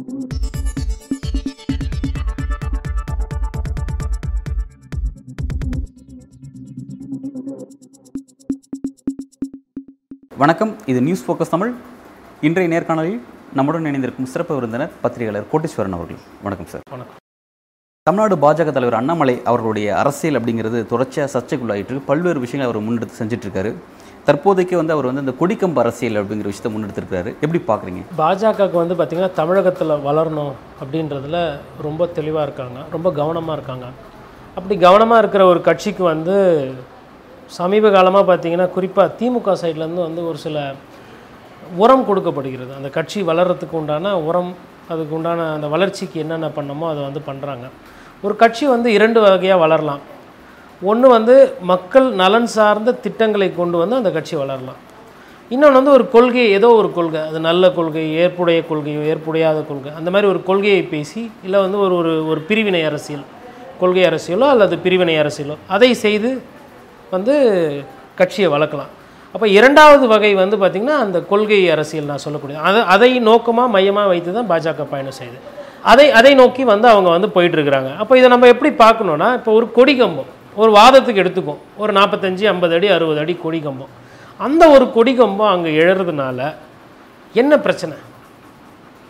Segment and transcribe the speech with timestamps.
[0.00, 0.28] வணக்கம்
[10.86, 11.74] இது news focus Tamil.
[12.40, 13.20] இன்றைய நேர்காணலில்
[13.54, 16.16] நம்முடன் இணைந்திருக்கும் சிறப்பு விருந்தினர் பத்திரிகையாளர் கோட்டீஸ்வரன் அவர்கள்.
[16.42, 16.80] வணக்கம் சார்.
[16.90, 17.14] வணக்கம்.
[18.02, 22.00] தமிழ்நாடு பாஜக தலைவர் அண்ணாமலை அவர்களுடைய அரசியல் அப்படிங்கிறது தொடர்ச்சியாக சர்ச்சைக்குள்ளாயிட்டு.
[22.06, 23.74] பல்வேறு விஷயங்களை அவர் முன்னெடுத்து செஞ்சுட்டு இருக்காரு.
[24.26, 27.30] தற்போதைக்கு வந்து அவர் வந்து இந்த கொடிக்கம்பு அரசியல் அப்படிங்கிற விஷயத்தை முன்னெடுத்திருக்கிறாரு.
[27.44, 28.02] எப்படி பார்க்குறீங்க?
[28.20, 31.38] பாஜகவுக்கு வந்து பார்த்திங்கன்னா தமிழகத்தில் வளரணும் அப்படின்றதுல
[31.86, 32.78] ரொம்ப தெளிவாக இருக்காங்க.
[32.96, 33.86] ரொம்ப கவனமாக இருக்காங்க.
[34.58, 36.36] அப்படி கவனமாக இருக்கிற ஒரு கட்சிக்கு வந்து
[37.58, 40.58] சமீப காலமாக பார்த்தீங்கன்னா குறிப்பாக திமுக சைட்லேருந்து வந்து ஒரு சில
[41.82, 42.72] உரம் கொடுக்கப்படுகிறது.
[42.78, 44.52] அந்த கட்சி வளர்கிறதுக்கு உண்டான உரம்
[44.92, 47.66] அதுக்கு உண்டான அந்த வளர்ச்சிக்கு என்னென்ன பண்ணமோ அதை வந்து பண்ணுறாங்க
[48.26, 50.02] ஒரு கட்சி வந்து இரண்டு வகையாக வளரலாம்.
[50.88, 51.34] ஒன்று வந்து
[51.70, 54.78] மக்கள் நலன் சார்ந்த திட்டங்களை கொண்டு வந்து அந்த கட்சி வளரலாம்.
[55.54, 57.20] இன்னொன்று வந்து ஒரு கொள்கை ஏதோ ஒரு கொள்கை.
[57.30, 59.90] அது நல்ல கொள்கை ஏற்புடைய கொள்கையோ ஏற்புடையாத கொள்கை.
[59.98, 63.26] அந்த மாதிரி ஒரு கொள்கையை பேசி இல்லை வந்து ஒரு ஒரு ஒரு பிரிவினை அரசியல்
[63.82, 66.30] கொள்கை அரசியலோ அல்லது பிரிவினை அரசியலோ அதை செய்து
[67.14, 67.34] வந்து
[68.20, 68.90] கட்சியை வளர்க்கலாம்.
[69.34, 74.30] அப்போ இரண்டாவது வகை வந்து பார்த்திங்கன்னா அந்த கொள்கை அரசியல் நான் சொல்லக்கூடிய அதை அதை நோக்கமாக மையமாக வைத்து
[74.38, 75.38] தான் பாஜக பயணம் செய்யுது.
[75.92, 79.94] அதை அதை நோக்கி வந்து அவங்க வந்து போயிட்டுருக்குறாங்க அப்போ இதை நம்ம எப்படி பார்க்கணுன்னா இப்போ ஒரு கொடி
[80.00, 80.30] கம்பம்.
[80.56, 83.92] ஒரு வாதத்துக்கு எடுத்துக்கும் ஒரு நாற்பத்தஞ்சு ஐம்பது அடி அறுபது அடி கொடி கம்பம்.
[84.40, 86.38] அந்த ஒரு கொடி கம்பம் அங்கே எழறதுனால
[87.34, 87.96] என்ன பிரச்சனை?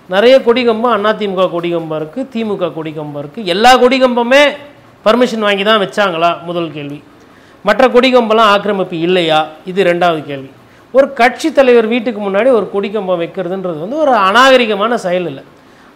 [0.09, 4.43] நிறைய கொடிகம்பம் அதிமுக கொடிகம்பம் இருக்குது திமுக கொடிகம்பம் இருக்குது எல்லா கொடிகம்பமே
[5.07, 6.31] பர்மிஷன் வாங்கி தான் வச்சாங்களா?
[6.49, 6.99] முதல் கேள்வி.
[7.65, 9.39] மற்ற கொடி கம்பெல்லாம் ஆக்கிரமிப்பு இல்லையா?
[9.71, 10.51] இது ரெண்டாவது கேள்வி.
[10.95, 15.43] ஒரு கட்சி தலைவர் வீட்டுக்கு முன்னாடி ஒரு கொடிக்கம்பம் வைக்கிறதுன்றது வந்து ஒரு அநாகரிகமான செயல் இல்லை.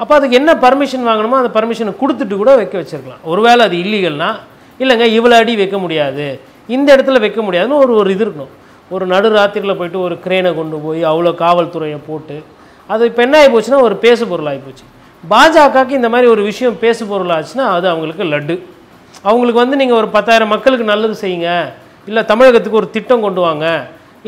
[0.00, 3.22] அப்போ அதுக்கு என்ன பர்மிஷன் வாங்கணுமோ அந்த பர்மிஷனை கொடுத்துட்டு கூட வைக்க வச்சிருக்கலாம்.
[3.32, 4.38] ஒருவேளை அது இல்லீகல்னால்
[4.82, 6.26] இல்லைங்க இவ்வளோ அடி வைக்க முடியாது.
[6.68, 8.52] இந்த இடத்துல வைக்க முடியாதுன்னு ஒரு ஒரு இது இருக்கணும்.
[8.94, 12.36] ஒரு நடு ராத்திரியில் போயிட்டு ஒரு கிரேனை கொண்டு போய் அவ்வளோ காவல்துறையை போட்டு
[12.92, 14.84] அது இப்போ என்ன ஆகி போச்சுன்னா ஒரு பேசு பொருள் ஆகி போச்சு.
[15.24, 18.56] பாஜகவுக்கு இந்த மாதிரி ஒரு விஷயம் பேசு பொருள் ஆச்சுன்னா அது அவங்களுக்கு லட்டு.
[19.28, 21.50] அவங்களுக்கு வந்து நீங்கள் ஒரு பத்தாயிரம் மக்களுக்கு நல்லது செய்யுங்க.
[22.08, 23.66] இல்லை தமிழகத்துக்கு ஒரு திட்டம் கொண்டு வாங்க.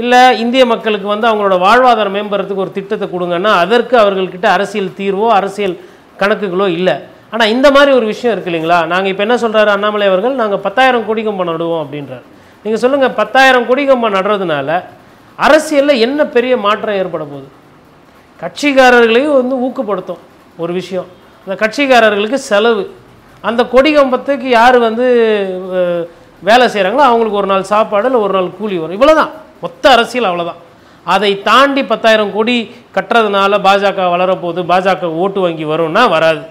[0.03, 5.77] இல்லை இந்திய மக்களுக்கு வந்து அவங்களோட வாழ்வாதாரம் மேம்படுறதுக்கு ஒரு திட்டத்தை கொடுங்கன்னா அதற்கு அவர்கள்கிட்ட அரசியல் தீர்வோ அரசியல்
[6.21, 6.97] கணக்குகளோ இல்லை.
[7.33, 8.79] ஆனால் இந்த மாதிரி ஒரு விஷயம் இருக்கு இல்லைங்களா?
[8.93, 10.35] நாங்கள் இப்போ என்ன சொல்கிறாரு அண்ணாமலை அவர்கள்?
[10.41, 12.25] நாங்கள் பத்தாயிரம் கோடி கம்பம் நடுவோம் அப்படின்றார்.
[12.65, 14.79] நீங்கள் சொல்லுங்கள் பத்தாயிரம் கோடி கம்பம் நடுறதுனால
[15.47, 17.49] அரசியலில் என்ன பெரிய மாற்றம் ஏற்பட போகுது?
[18.43, 20.23] கட்சிக்காரர்களையும் வந்து ஊக்கப்படுத்தும்
[20.63, 21.09] ஒரு விஷயம்.
[21.45, 22.85] அந்த கட்சிக்காரர்களுக்கு செலவு.
[23.49, 25.07] அந்த கொடி கம்பத்துக்கு யார் வந்து
[26.49, 28.97] வேலை செய்கிறாங்களோ அவங்களுக்கு ஒரு நாள் சாப்பாடு இல்லை ஒரு நாள் கூலி வரும்.
[28.99, 29.33] இவ்வளோதான்
[29.65, 30.61] மொத்த அரசியல் அவ்வளோதான்
[31.15, 32.57] அதை தாண்டி பத்தாயிரம் கோடி
[32.97, 34.63] கட்டுறதுனால பாஜக வளரப்போகுது.
[34.73, 36.43] பாஜக ஓட்டு வங்கி வரும்னா வராது.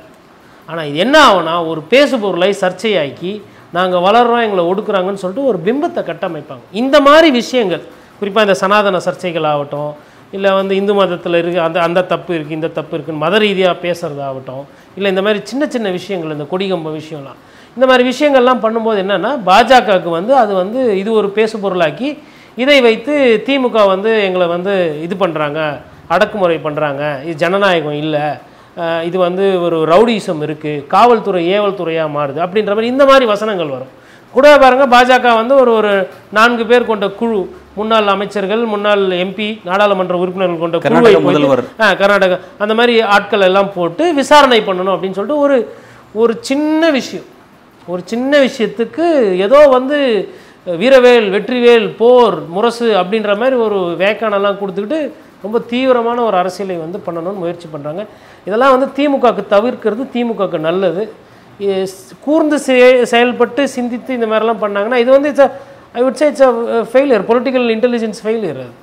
[0.69, 3.31] ஆனால் இது என்ன ஆகும்னா ஒரு பேசு பொருளை சர்ச்சையாக்கி
[3.77, 6.63] நாங்கள் வளர்றோம் எங்களை ஒடுக்குறாங்கன்னு சொல்லிட்டு ஒரு பிம்பத்தை கட்டமைப்பாங்க.
[6.81, 7.83] இந்த மாதிரி விஷயங்கள்
[8.19, 9.93] குறிப்பாக இந்த சனாதன சர்ச்சைகள் ஆகட்டும்
[10.35, 14.63] இல்லை வந்து இந்து மதத்தில் இருக்கு அந்த அந்த தப்பு இருக்குது இந்த தப்பு இருக்குன்னு மத ரீதியாக பேசுகிறதாகட்டும்
[14.97, 17.39] இல்லை இந்த மாதிரி சின்ன சின்ன விஷயங்கள் இந்த கொடிகம்ப விஷயம்லாம்.
[17.77, 22.09] இந்த மாதிரி விஷயங்கள்லாம் பண்ணும்போது என்னென்னா பாஜகவுக்கு வந்து அது வந்து இது ஒரு பேசு பொருளாக்கி
[22.63, 23.13] இதை வைத்து
[23.47, 24.73] திமுக வந்து எங்களை வந்து
[25.05, 25.59] இது பண்ணுறாங்க
[26.15, 28.25] அடக்குமுறை பண்ணுறாங்க இது ஜனநாயகம் இல்லை
[29.05, 33.93] இது வந்து ஒரு ரவுடிசம் இருக்குது காவல்துறை ஏவல் துறையாக மாறுது அப்படின்ற மாதிரி இந்த மாதிரி வசனங்கள் வரும்
[34.33, 35.91] கூட பாருங்க பாஜக வந்து ஒரு ஒரு
[36.31, 37.39] நான்கு பேர் கொண்ட குழு
[37.75, 41.13] முன்னாள் அமைச்சர்கள் முன்னாள் எம்பி நாடாளுமன்ற உறுப்பினர்கள் கொண்ட குழுவை.
[41.79, 45.57] ஆ கர்நாடகா அந்த மாதிரி ஆட்கள் எல்லாம் போட்டு விசாரணை பண்ணணும் அப்படின்னு சொல்லிட்டு ஒரு
[46.15, 47.27] ஒரு சின்ன விஷயம்
[47.87, 49.07] ஒரு சின்ன விஷயத்துக்கு
[49.37, 49.97] ஏதோ வந்து
[50.65, 55.11] வீரவேல் வெற்றிவேல் போர் முரசு அப்படின்ற மாதிரி ஒரு வேக்கானெல்லாம் கொடுத்துக்கிட்டு
[55.41, 58.05] ரொம்ப தீவிரமான ஒரு அரசியலை வந்து பண்ணணும்னு முயற்சி பண்ணுறாங்க
[58.45, 61.03] இதெல்லாம் வந்து திமுகவுக்கு தவிர்க்கிறது திமுகவுக்கு நல்லது.
[62.19, 65.49] கூர்ந்து செய- செயல்பட்டு சிந்தித்து இந்த மாதிரிலாம் பண்ணாங்கன்னா இது வந்து it's
[65.93, 66.51] I would say it's a
[66.93, 68.73] failure political intelligence failure அது.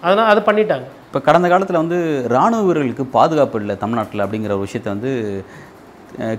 [0.00, 0.86] அதனால் அதை பண்ணிட்டாங்க.
[1.06, 5.44] இப்போ கடந்த காலத்தில் வந்து ராணுவ வீரர்களுக்கு பாதுகாப்பு இல்லை தமிழ்நாட்டில் அப்படிங்கிற ஒரு விஷயத்தை வந்து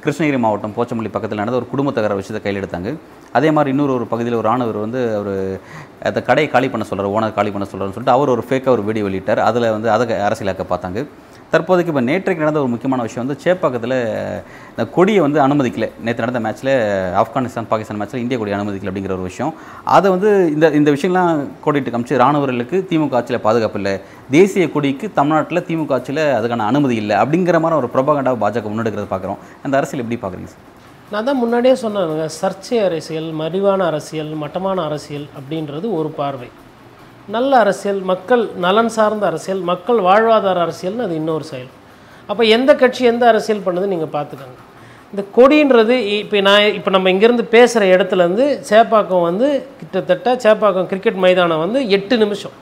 [0.04, 2.90] கிருஷ்ணகிரி மாவட்டம் போச்சம்பள்ளி பக்கத்தில் நடந்த ஒரு குடும்ப தகர விஷயத்தை கையில் எடுத்தாங்க.
[3.38, 5.36] அதே மாதிரி இன்னொரு ஒரு பகுதியில் ஒரு ஆணவர் வந்து அவர்
[6.10, 9.06] அந்த கடையை காலி பண்ண சொல்கிறார் ஓனர் காலி பண்ண சொல்கிறார்னு சொல்லிட்டு அவர் ஒரு ஃபேக்காக ஒரு வீடியோ
[9.08, 9.42] வெளியிட்டார்.
[9.50, 11.02] அதில் வந்து அதை அரசியலாக்க பார்த்தாங்க.
[11.54, 13.96] தற்போதைக்கு இப்போ நேற்றைக்கு நடந்த ஒரு முக்கியமான விஷயம் வந்து சேப்பாக்கத்தில்
[14.72, 15.88] இந்த கொடியை வந்து அனுமதிக்கல.
[16.06, 16.72] நேற்று நடந்த மேட்ச்சில்
[17.22, 19.52] ஆப்கானிஸ்தான் பாகிஸ்தான் மேட்ச்சில் இந்திய கொடி அனுமதிக்கல அப்படிங்கிற ஒரு விஷயம்.
[19.96, 23.94] அதை வந்து இந்த இந்த விஷயம்லாம் கோடிட்டு காமிச்சு ராணுவர்களுக்கு திமுக ஆட்சியில் பாதுகாப்பு இல்லை.
[24.38, 29.40] தேசிய கொடிக்கு தமிழ்நாட்டில் திமுக ஆட்சியில் அதுக்கான அனுமதி இல்லை அப்படிங்கிற மாதிரி ஒரு பிரபாகண்டாவை பாஜக முன்னெடுக்கிறத பார்க்குறோம்.
[29.66, 30.70] அந்த அரசியல் எப்படி பார்க்குறீங்க சார்
[31.14, 36.50] நான் தான் முன்னாடியே சொன்னேனுங்க சர்ச்சை அரசியல் மறிவான அரசியல் மட்டமான அரசியல் அப்படின்றது ஒரு பார்வை.
[37.32, 41.70] நல்ல அரசியல் மக்கள் நலன் சார்ந்த அரசியல் மக்கள் வாழ்வாதார அரசியல்னு அது இன்னொரு செயல்.
[42.30, 44.60] அப்போ எந்த கட்சி எந்த அரசியல் பண்ணுது நீங்கள் பார்த்துக்கோங்க
[45.14, 49.48] இந்த கொடின்றது இப்போ நான் இப்போ நம்ம இங்கேருந்து பேசுகிற இடத்துலேருந்து சேப்பாக்கம் வந்து
[49.80, 52.56] கிட்டத்தட்ட சேப்பாக்கம் கிரிக்கெட் மைதானம் வந்து எட்டு நிமிஷம்.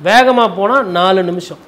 [0.00, 1.62] வேகமாக போனால் நாலு நிமிஷம்.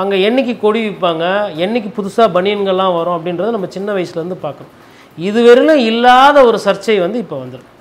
[0.00, 1.24] அங்கே என்னைக்கு கொடி விற்பாங்க
[1.66, 4.74] என்னைக்கு புதுசாக பனியன்கள்லாம் வரும் அப்படின்றத நம்ம சின்ன வயசுலேருந்து பார்க்கணும்
[5.18, 7.72] இதுவரையிலும் இல்லாத ஒரு சர்ச்சை வந்து இப்போ வந்துடும்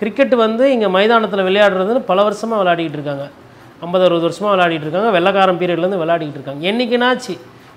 [0.00, 3.26] கிரிக்கெட் வந்து இங்கே மைதானத்தில் விளையாடுறதுன்னு பல வருஷமாக விளையாடிக்கிட்டு இருக்காங்க.
[3.84, 5.10] ஐம்பது அறுபது வருஷமாக விளையாடிட்டு இருக்காங்க.
[5.16, 6.62] வெள்ளக்காரன் பீரியட்லேருந்து விளையாடிக்கிட்டு இருக்காங்க.
[6.70, 7.34] என்னைக்குனாச்சு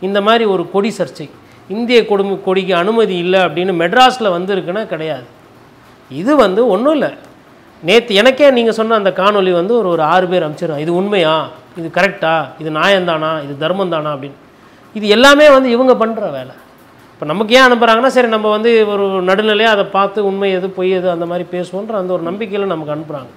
[0.08, 1.28] இந்த மாதிரி ஒரு கொடி சர்ச்சை.
[1.75, 5.28] இந்திய கொடி கொடிக்கு அனுமதி இல்லை அப்படின்னு மெட்ராஸில் வந்துருக்குன்னா கிடையாது.
[6.22, 7.12] இது வந்து ஒன்றும் இல்லை.
[7.88, 11.36] நேற்று எனக்கே நீங்கள் சொன்ன அந்த காணொலி வந்து ஒரு ஒரு ஆறு பேர் அனுப்பிச்சிடும் இது உண்மையா?
[11.80, 13.31] இது கரெக்டா இது நியாயம்தானா?
[13.46, 14.38] இது தர்மம் தானா அப்படின்னு.
[14.98, 16.54] இது எல்லாமே வந்து இவங்க பண்ணுற வேலை.
[17.13, 21.07] இப்போ நமக்கு ஏன் அனுப்புகிறாங்கன்னா சரி நம்ம வந்து ஒரு நடுநிலையாக அதை பார்த்து உண்மை எது பொய் எது
[21.15, 23.31] அந்த மாதிரி பேசுவோன்ற அந்த ஒரு நம்பிக்கையில் நமக்கு அனுப்புகிறாங்க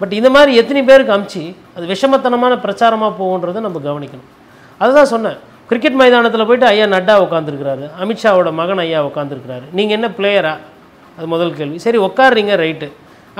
[0.00, 1.42] பட் இந்த மாதிரி எத்தனை பேருக்கு அமுச்சு
[1.76, 4.30] அது விஷமத்தனமான பிரச்சாரமாக போகுன்றதை நம்ம கவனிக்கணும்.
[4.80, 5.38] அதுதான் சொன்னேன்.
[5.70, 10.54] கிரிக்கெட் மைதானத்தில் போயிட்டு ஐயா நட்டா உட்காந்துருக்கிறாரு அமித்ஷாவோட மகன் ஐயா உட்காந்துருக்கிறாரு நீங்கள் என்ன பிளேயரா
[11.16, 11.78] அது முதல் கேள்வி.
[11.86, 12.88] சரி உட்காருறீங்க ரைட்டு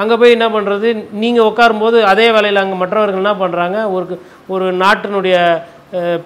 [0.03, 0.89] அங்கே போய் என்ன பண்ணுறது
[1.23, 4.19] நீங்கள் உட்காரும்போது அதே வேலையில் அங்கே மற்றவர்கள் என்ன பண்ணுறாங்க ஒரு
[4.55, 5.37] ஒரு நாட்டினுடைய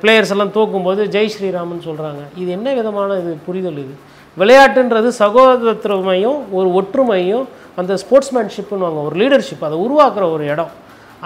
[0.03, 3.95] பிளேயர்ஸ் எல்லாம் தூக்கும்போது ஜெய் ஸ்ரீராமன் சொல்கிறாங்க இது என்ன விதமான இது புரிதல் இது?
[4.41, 7.47] விளையாட்டுன்றது சகோதரத்துவமையும் ஒரு ஒற்றுமையும்
[7.81, 10.73] அந்த ஸ்போர்ட்ஸ்மேன்ஷிப்னு வாங்க ஒரு லீடர்ஷிப் அதை உருவாக்குற ஒரு இடம்.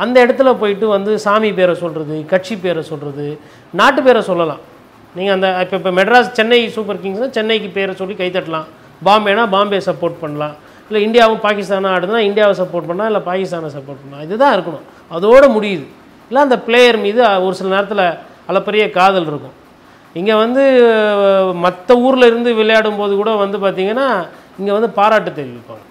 [0.03, 3.27] அந்த இடத்துல போயிட்டு வந்து சாமி பேரை சொல்கிறது கட்சி பேரை சொல்கிறது
[3.81, 4.63] நாட்டு பேரை சொல்லலாம்.
[5.17, 8.69] நீங்கள் அந்த இப்போ இப்போ மெட்ராஸ் சென்னை சூப்பர் கிங்ஸ்னால் சென்னைக்கு பேரை சொல்லி கைத்தட்டலாம்
[9.09, 10.55] பாம்பேனா பாம்பே சப்போர்ட் பண்ணலாம்.
[10.89, 14.25] இல்லை இந்தியாவும் பாகிஸ்தானாக ஆடுதுன்னா இந்தியாவை சப்போர்ட் பண்ணலாம் இல்லை பாகிஸ்தானை சப்போர்ட் பண்ணலாம்.
[14.29, 14.87] இதுதான் இருக்கணும்.
[15.17, 15.87] அதோடு முடியுது.
[16.29, 18.05] இல்லை அந்த பிளேயர் மீது ஒரு சில நேரத்தில்
[18.51, 19.57] அளப்பரிய காதல் இருக்கும்.
[20.21, 20.63] இங்கே வந்து
[21.65, 24.09] மற்ற ஊரில் இருந்து விளையாடும் போது கூட வந்து பார்த்திங்கன்னா
[24.61, 25.85] இங்கே வந்து பாராட்டு தெரிவிப்பாங்க.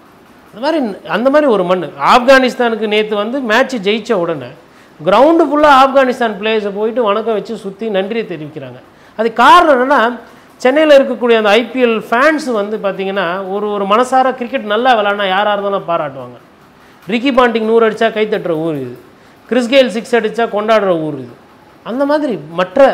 [0.52, 0.80] அந்த மாதிரி
[1.16, 4.50] அந்த மாதிரி ஒரு மண் ஆப்கானிஸ்தானுக்கு நேற்று வந்து மேட்ச் ஜெயித்த உடனே
[5.08, 8.80] கிரவுண்டு ஃபுல்லாக ஆப்கானிஸ்தான் பிளேயர்ஸை போயிட்டு வணக்கம் வச்சு சுற்றி நன்றியை தெரிவிக்கிறாங்க.
[9.20, 10.02] அது காரணம் என்னென்னா
[10.64, 15.88] சென்னையில் இருக்கக்கூடிய அந்த ஐபிஎல் ஃபேன்ஸ் வந்து பார்த்திங்கன்னா ஒரு ஒரு மனசார கிரிக்கெட் நல்லா விளாட்னா யாராக இருந்தாலும்
[15.92, 16.38] பாராட்டுவாங்க.
[17.14, 18.96] ரிக்கி பாண்டிங் நூறு அடித்தா கைத்தட்டுற ஊர் இது.
[19.50, 21.34] கிறிஸ்கேல் சிக்ஸ் அடித்தா கொண்டாடுற ஊர் இது.
[21.90, 22.90] அந்த மாதிரி மற்ற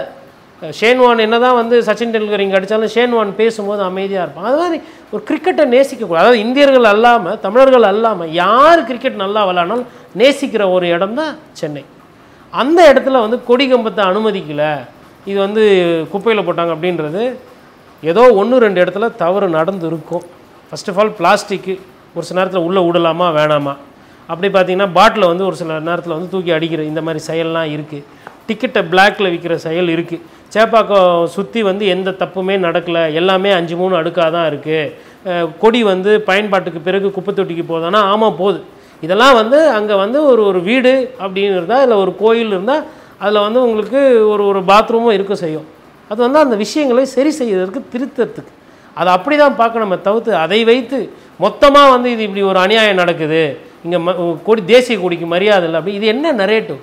[0.80, 4.48] ஷேன்வான் என்ன தான் வந்து சச்சின் டெண்டுல்கர் இங்கே அடித்தாலும் ஷேன்வான் பேசும்போது அமைதியாக இருப்பான்.
[4.50, 4.78] அது மாதிரி
[5.14, 6.24] ஒரு கிரிக்கெட்டை நேசிக்கக்கூடாது.
[6.24, 9.90] அதாவது இந்தியர்கள் அல்லாமல் தமிழர்கள் அல்லாமல் யார் கிரிக்கெட் நல்லா விளாட்னாலும்
[10.22, 11.84] நேசிக்கிற ஒரு இடம் தான் சென்னை.
[12.54, 14.72] அந்த இடத்துல வந்து கொடி கம்பத்தை அனுமதிக்கலை.
[15.30, 15.64] இது வந்து
[16.14, 17.24] குப்பையில் போட்டாங்க அப்படின்றது
[18.04, 20.26] ஏதோ ஒன்று ரெண்டு இடத்துல தவறு நடந்து இருக்கும்
[20.68, 21.74] ஃபர்ஸ்ட் ஆஃப் ஆல் பிளாஸ்டிக்கு
[22.16, 23.74] ஒரு சில நேரத்தில் உள்ளே விடலாமா வேணாமா?
[24.30, 28.06] அப்படி பார்த்தீங்கன்னா பாட்டில் வந்து ஒரு சில நேரத்தில் வந்து தூக்கி அடிக்கிற இந்த மாதிரி செயல்லாம் இருக்குது
[28.50, 30.24] டிக்கெட்டை பிளாக்ல விற்கிற செயல் இருக்குது
[30.56, 33.04] சேப்பாக்கம் சுற்றி வந்து எந்த தப்புமே நடக்கலை.
[33.20, 38.60] எல்லாமே அஞ்சு மூணு அடுக்காக தான் இருக்குது கொடி வந்து பயன்பாட்டுக்கு பிறகு குப்பை தொட்டிக்கு போதானா ஆமாம் போகுது.
[39.06, 42.84] இதெல்லாம் வந்து அங்கே வந்து ஒரு ஒரு வீடு அப்படின்னு இருந்தால் இல்லை ஒரு கோயில் இருந்தால்
[43.24, 44.02] அதில் வந்து உங்களுக்கு
[44.34, 45.68] ஒரு ஒரு பாத்ரூமும் இருக்க செய்யும்.
[46.12, 48.54] அது வந்து அந்த விஷயங்களை சரி செய்யறதுக்கு திருத்தத்துக்கு
[48.98, 51.00] அதை அப்படி தான் பார்க்கணுமே தவிர்த்து அதை வைத்து
[51.46, 53.42] மொத்தமாக வந்து இது இப்படி ஒரு அநியாயம் நடக்குது.
[53.86, 54.14] இங்கே ம
[54.48, 55.96] கொடி தேசிய கொடிக்கு மரியாதை இல்லை அப்படி.
[56.00, 56.80] இது என்ன நரேட்டிவ்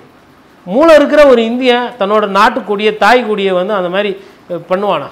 [0.73, 4.11] மூளை இருக்கிற ஒரு இந்தியன் தன்னோட நாட்டுக்கூடிய தாய் கொடியை வந்து அந்த மாதிரி
[4.71, 5.09] பண்ணுவானா?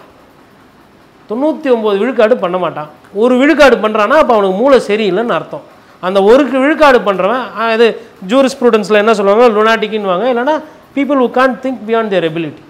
[1.30, 2.90] தொண்ணூற்றி ஒம்பது விழுக்காடு பண்ண மாட்டான்.
[3.24, 5.66] ஒரு விழுக்காடு பண்ணுறான்னா அப்போ அவனுக்கு மூளை சரியில்லைன்னு அர்த்தம்.
[6.08, 7.46] அந்த ஒரு விழுக்காடு பண்ணுறவன்
[7.76, 7.88] இது
[8.32, 9.46] ஜூரிஸ் ப்ரூடன்ஸில் என்ன சொல்லுவாங்க?
[9.58, 10.56] லுனாட்டிக்குன்னு இல்லைன்னா
[10.96, 12.64] people who can think beyond their ability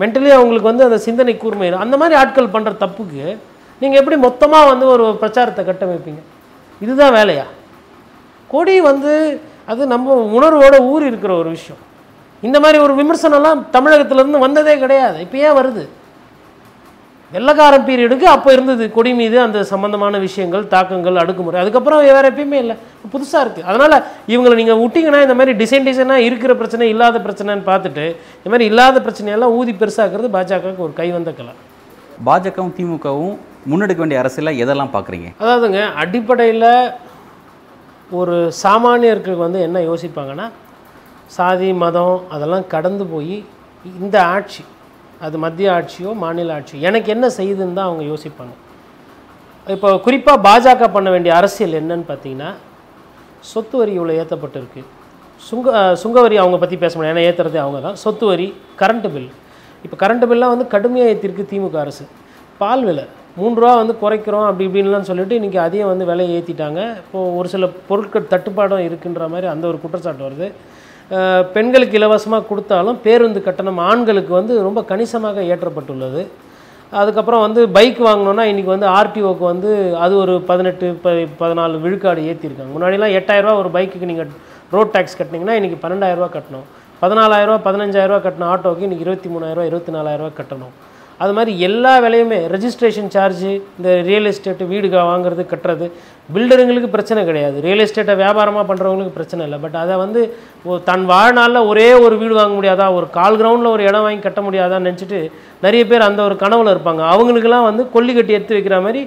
[0.00, 3.24] mentally அவங்களுக்கு வந்து அந்த சிந்தனை கூர்மை அந்த மாதிரி ஆட்கள் பண்ணுற தப்புக்கு
[3.80, 6.22] நீங்கள் எப்படி மொத்தமாக வந்து ஒரு பிரச்சாரத்தை கட்டமைப்பீங்க?
[6.84, 7.46] இதுதான் வேலையா?
[8.52, 9.12] கொடி வந்து
[9.72, 11.82] அது நம்ம உணர்வோட ஊறி இருக்கிற ஒரு விஷயம்.
[12.46, 15.16] இந்த மாதிரி ஒரு விமர்சனம்லாம் தமிழகத்திலேருந்து வந்ததே கிடையாது.
[15.24, 15.84] இப்போ ஏன் வருது?
[17.32, 21.56] வெள்ளக்காரன் பீரியடுக்கு அப்போ இருந்தது கொடி மீது அந்த சம்பந்தமான விஷயங்கள் தாக்கங்கள் அடுக்குமுறை.
[21.62, 22.76] அதுக்கப்புறம் வேற எப்பயுமே இல்லை.
[23.14, 23.96] புதுசாக இருக்குது அதனால்
[24.32, 28.04] இவங்களை நீங்கள் விட்டிங்கன்னா இந்த மாதிரி டிசைன் டிசைனாக இருக்கிற பிரச்சனை இல்லாத பிரச்சனைன்னு பார்த்துட்டு
[28.38, 31.54] இந்த மாதிரி இல்லாத பிரச்சனையெல்லாம் ஊதி பெருசாக்குறது பாஜகவுக்கு ஒரு கைவந்த கலை.
[32.28, 33.36] பாஜகவும் திமுகவும்
[33.70, 36.70] முன்னெடுக்க வேண்டிய அரசியலாக எதெல்லாம் பார்க்குறீங்க அதாவதுங்க அடிப்படையில்
[38.10, 40.46] ஒரு சாமானியர்கள் வந்து என்ன யோசிப்பாங்கன்னா
[41.36, 43.36] சாதி மதம் அதெல்லாம் கடந்து போய்
[44.02, 44.62] இந்த ஆட்சி
[45.26, 48.54] அது மத்திய ஆட்சியோ மாநில ஆட்சியோ எனக்கு என்ன செய்யுதுன்னு தான் அவங்க யோசிப்பாங்க.
[49.66, 52.50] இப்போ குறிப்பாக பாஜக பண்ண வேண்டிய அரசியல் என்னன்னு பார்த்தீங்கன்னா
[53.50, 54.82] சொத்து வரி இவ்வளோ ஏற்றப்பட்டிருக்கு
[55.48, 57.98] சுங்க சுங்க சுங்கவரி அவங்க பற்றி பேச முடியாது ஏன்னா ஏற்றுறதே அவங்க தான்.
[58.04, 58.46] சொத்து வரி
[58.80, 59.28] கரண்ட்டு பில்
[59.84, 62.04] இப்போ கரண்ட்டு பில்லாம் வந்து கடுமையாக ஏற்றிருக்கு திமுக அரசு.
[62.60, 63.04] பால் விலை
[63.40, 67.66] மூன்று ரூபா வந்து குறைக்கிறோம் அப்படி இப்படின்லாம் சொல்லிட்டு இன்றைக்கி அதையும் வந்து விலையை ஏற்றிட்டாங்க இப்போது ஒரு சில
[67.88, 70.48] பொருட்கள் தட்டுப்பாடும் இருக்குன்ற மாதிரி அந்த ஒரு குற்றச்சாட்டு வருது.
[71.54, 76.22] பெண்களுக்கு இலவசமாக கொடுத்தாலும் பேருந்து கட்டணம் ஆண்களுக்கு வந்து ரொம்ப கணிசமாக ஏற்றப்பட்டுள்ளது.
[77.00, 79.70] அதுக்கப்புறம் வந்து பைக் வாங்கினோன்னா இன்றைக்கி வந்து ஆர்டிஓக்கு வந்து
[80.04, 84.30] அது ஒரு பதினெட்டு ப பதினாலு விழுக்காடு ஏற்றிருக்காங்க முன்னாடிலாம் எட்டாயிரரூவா ஒரு பைக்குக்கு நீங்கள்
[84.74, 86.66] ரோட் டேக்ஸ் கட்டினீங்கன்னா இன்றைக்கி பன்னெண்டாயிரரூவா கட்டணும்.
[87.02, 90.74] பதினாலாயிரரூவா பதினஞ்சாயிரரூவா கட்டின ஆட்டோக்கு இன்றைக்கி இருபத்தி மூணாயிரரூவா இருபத்தி நாலாயிரரூவா கட்டணும்.
[91.22, 95.86] அது மாதிரி எல்லா வேலையுமே ரெஜிஸ்ட்ரேஷன் சார்ஜு இந்த ரியல் எஸ்டேட்டு வீடு வாங்குறது கட்டுறது
[96.34, 97.56] பில்டருங்களுக்கு பிரச்சனை கிடையாது.
[97.66, 99.58] ரியல் எஸ்டேட்டை வியாபாரமாக பண்ணுறவங்களுக்கு பிரச்சனை இல்லை.
[99.64, 100.20] பட் அதை வந்து
[100.90, 102.86] தன் வாழ்நாளில் ஒரே ஒரு வீடு வாங்க முடியாதா?
[102.98, 105.20] ஒரு கால் கிரவுண்டில் ஒரு இடம் வாங்கி கட்ட முடியாதான்னு நினச்சிட்டு
[105.66, 107.02] நிறைய பேர் அந்த ஒரு கனவில் இருப்பாங்க.
[107.14, 109.02] அவங்களுக்கெல்லாம் வந்து கொல்லி கட்டி எடுத்து வைக்கிற மாதிரி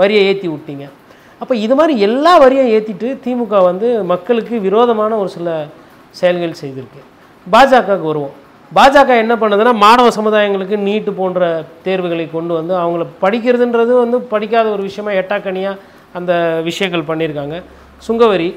[0.00, 0.86] வரியை ஏற்றி விட்டீங்க.
[1.42, 5.56] அப்போ இது மாதிரி எல்லா வரியும் ஏற்றிட்டு திமுக வந்து மக்களுக்கு விரோதமான ஒரு சில
[6.20, 7.00] செயல்கள் செய்திருக்கு.
[7.46, 8.34] பாஜகவுக்கு வருவோம்.
[8.74, 11.40] பாஜக என்ன பண்ணுதுன்னா மாணவ சமுதாயங்களுக்கு நீட்டு போன்ற
[11.84, 15.82] தேர்வுகளை கொண்டு வந்து அவங்கள படிக்கிறதுன்றது வந்து படிக்காத ஒரு விஷயமா எட்டாக்கனியாக
[16.18, 16.32] அந்த
[16.68, 17.56] விஷயங்கள் பண்ணியிருக்காங்க.
[18.06, 18.48] சுங்கவரி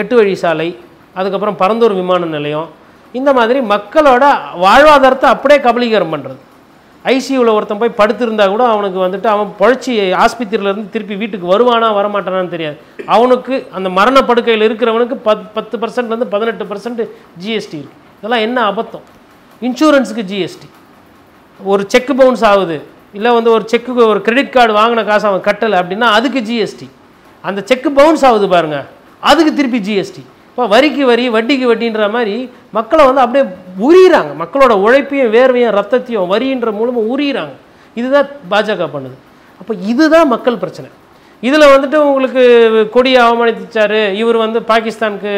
[0.00, 0.68] எட்டு வழி சாலை
[1.18, 2.68] அதுக்கப்புறம் பரந்தூர் விமான நிலையம்
[3.18, 4.24] இந்த மாதிரி மக்களோட
[4.64, 6.40] வாழ்வாதாரத்தை அப்படியே கபலீகரம் பண்ணுறது
[7.12, 12.78] ஐசியூவில் ஒருத்தன் போய் படுத்திருந்தா கூட அவனுக்கு வந்துட்டு அவன் பொழைச்சி ஆஸ்பத்திரியிலேருந்து திருப்பி வீட்டுக்கு வருவானா வரமாட்டானான்னு தெரியாது.
[13.16, 17.02] அவனுக்கு அந்த மரண படுக்கையில் இருக்கிறவனுக்கு பத் பத்து பர்சன்ட்லேருந்து பதினெட்டு பர்சன்ட்
[17.44, 19.06] ஜிஎஸ்டி இருக்குது இதெல்லாம் என்ன அபத்தம்?
[19.62, 20.68] இன்சூரன்ஸுக்கு ஜிஎஸ்டி
[21.72, 22.76] ஒரு செக் பவுன்ஸ் ஆகுது.
[23.16, 26.86] இல்லை வந்து ஒரு செக்கு ஒரு கிரெடிட் கார்டு வாங்கின காசு அவன் கட்டலை அப்படின்னா அதுக்கு ஜிஎஸ்டி
[27.48, 28.86] அந்த செக்கு பவுன்ஸ் ஆகுது பாருங்கள்
[29.30, 32.34] அதுக்கு திருப்பி ஜிஎஸ்டி இப்போ வரிக்கு வரி வட்டிக்கு வட்டின்ற மாதிரி
[32.76, 33.44] மக்களை வந்து அப்படியே
[33.86, 34.30] உரியிறாங்க.
[34.42, 37.54] மக்களோட உழைப்பையும் வேர்வையும் ரத்தத்தையும் வரின்ற மூலமாக உரியிறாங்க.
[38.00, 39.16] இதுதான் பாஜக பண்ணுது.
[39.60, 40.88] அப்போ இதுதான் மக்கள் பிரச்சனை.
[41.46, 42.42] இதில் வந்துட்டு உங்களுக்கு
[42.92, 45.32] கொடியை அவமானித்தார் இவர் வந்து பாகிஸ்தானுக்கு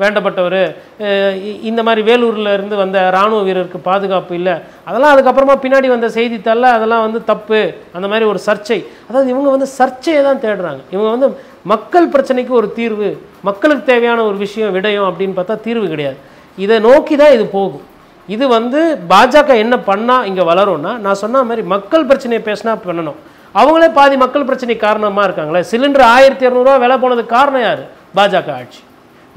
[0.00, 0.74] வேண்டப்பட்டவர்.
[1.00, 4.52] இ- இந்த மாதிரி வேலூரில் இருந்து வந்த இராணுவ வீரருக்கு பாதுகாப்பு இல்லை.
[4.84, 7.74] அதெல்லாம் அதுக்கப்புறமா பின்னாடி வந்த செய்தித்தாளில் அதெல்லாம் வந்து தப்பு.
[7.92, 8.86] அந்த மாதிரி ஒரு சர்ச்சை.
[9.08, 10.80] அதாவது இவங்க வந்து சர்ச்சையை தான் தேடுறாங்க.
[10.90, 11.28] இவங்க வந்து
[11.62, 16.16] மக்கள் பிரச்சனைக்கு ஒரு தீர்வு மக்களுக்கு தேவையான ஒரு விஷயம் விடயம் அப்படின்னு பார்த்தா தீர்வு கிடையாது.
[16.56, 17.82] இதை நோக்கி தான் இது போகும்.
[18.26, 23.20] இது வந்து பாஜக என்ன பண்ணால் இங்கே வளரும்னா நான் சொன்ன மாதிரி மக்கள் பிரச்சனையை பேசினா பண்ணணும்.
[23.60, 25.60] அவங்களே பாதி மக்கள் பிரச்சனை காரணமாக இருக்காங்களே?
[25.70, 27.82] சிலிண்டர் ஆயிரத்தி இரநூறுவா விலை போனதுக்கு காரணம் யார்?
[28.18, 28.80] பாஜக ஆட்சி.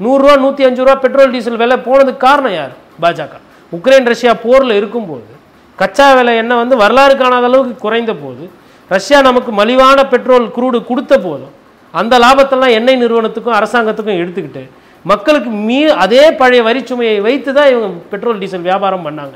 [0.00, 2.72] நூறுரூவா நூற்றி அஞ்சு ரூபா பெட்ரோல் டீசல் விலை போனதுக்கு காரணம் யார்?
[3.04, 3.34] பாஜக.
[3.72, 5.32] உக்ரைன் ரஷ்யா போரில் இருக்கும்போது
[5.78, 8.44] கச்சா விலை எண்ணெய் வந்து வரலாறு காணாத அளவுக்கு குறைந்த போது
[8.90, 11.54] ரஷ்யா நமக்கு மலிவான பெட்ரோல் குரூடு கொடுத்த போதும்
[11.94, 14.62] அந்த லாபத்தெல்லாம் எண்ணெய் நிறுவனத்துக்கும் அரசாங்கத்துக்கும் எடுத்துக்கிட்டு
[15.04, 19.34] மக்களுக்கு மீ அதே பழைய வரிச்சுமையை வைத்து தான் இவங்க பெட்ரோல் டீசல் வியாபாரம் பண்ணாங்க.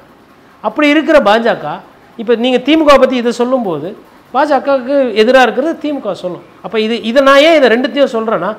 [0.65, 1.67] அப்படி இருக்கிற பாஜக
[2.19, 3.91] இப்போ நீங்கள் திமுக பற்றி இதை சொல்லும்போது
[4.35, 6.45] பாஜகவுக்கு எதிராக இருக்கிறது திமுக சொல்லும்.
[6.65, 8.51] அப்போ இது இதை நான் ஏன் இதை ரெண்டுத்தையும் சொல்கிறேன்னா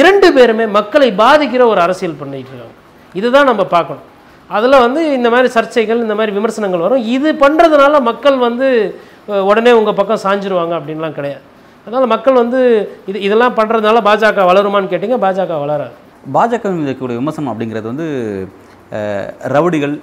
[0.00, 2.76] இரண்டு பேருமே மக்களை பாதிக்கிற ஒரு அரசியல் பண்ணிட்டு இருக்காங்க.
[3.18, 4.06] இதுதான் நம்ம பார்க்கணும்.
[4.56, 7.04] அதில் வந்து இந்த மாதிரி சர்ச்சைகள் இந்த மாதிரி விமர்சனங்கள் வரும்.
[7.16, 8.66] இது பண்ணுறதுனால மக்கள் வந்து
[9.50, 11.42] உடனே உங்கள் பக்கம் சாஞ்சிருவாங்க அப்படின்லாம் கிடையாது.
[11.84, 12.60] அதனால் மக்கள் வந்து
[13.10, 15.94] இது இதெல்லாம் பண்ணுறதுனால பாஜக வளருமான்னு கேட்டிங்க பாஜக வளராது.
[16.36, 18.06] பாஜக இருக்கக்கூடிய விமர்சனம் அப்படிங்கிறது வந்து
[19.54, 19.94] ரவுடிகள்